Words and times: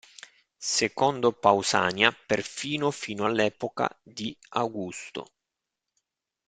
Secondo 0.57 1.31
Pausania 1.31 2.11
perfino 2.11 2.89
fino 2.89 3.25
all'epoca 3.25 3.87
di 4.01 4.35
Augusto. 4.53 5.27